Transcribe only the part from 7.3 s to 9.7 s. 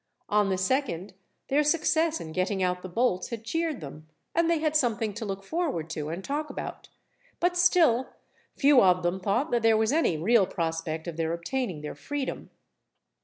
but still, few of them thought that